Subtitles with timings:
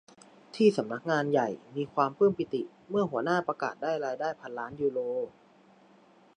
[0.55, 4.99] ที่สำนักงานใหญ่มีความปลื้มปีติเมื่อหัวหน้าประกาศได้รายได้พันล้านยูโร